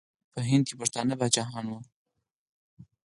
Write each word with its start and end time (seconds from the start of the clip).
په 0.33 0.39
هند 0.49 0.63
کې 0.67 0.75
پښتانه 0.81 1.13
پاچاهان 1.19 1.65
وو. 1.67 1.79